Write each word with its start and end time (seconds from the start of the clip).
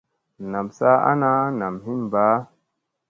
Nam 0.51 0.67
saa 0.77 0.97
ana 1.11 1.29
nam 1.59 1.75
hin 1.85 2.01
mbaa. 2.07 2.37